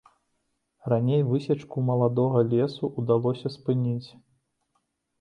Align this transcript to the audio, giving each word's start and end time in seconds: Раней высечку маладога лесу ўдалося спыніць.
Раней 0.93 1.21
высечку 1.33 1.85
маладога 1.91 2.41
лесу 2.57 2.93
ўдалося 2.99 3.47
спыніць. 3.61 4.09